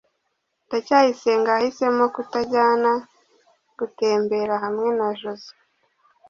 ndacyayisenga 0.67 1.49
yahisemo 1.57 2.03
kutajyana 2.15 2.91
gutembera 3.79 4.53
hamwe 4.63 4.87
na 4.97 5.07
joze 5.19 5.51